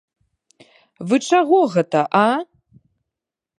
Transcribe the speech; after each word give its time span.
Вы 1.11 1.15
чаго 1.29 1.59
гэта, 1.75 1.99
а? 2.25 2.83